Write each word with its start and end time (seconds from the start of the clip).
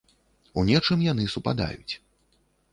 У 0.61 0.63
нечым 0.69 1.05
яны 1.11 1.27
супадаюць. 1.37 1.93